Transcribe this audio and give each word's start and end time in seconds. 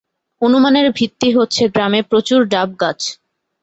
অনুমানের 0.41 0.87
ভিত্তি 0.91 1.29
হচ্ছে 1.37 1.63
গ্রামে 1.73 1.99
প্রচুর 2.01 2.39
ডাব 2.45 2.69
গাছ। 2.81 2.99